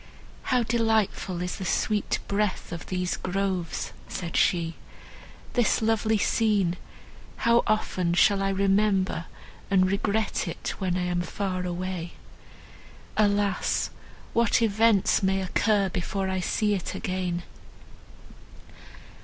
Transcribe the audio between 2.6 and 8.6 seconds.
of these groves," said she. "This lovely scene!—how often shall I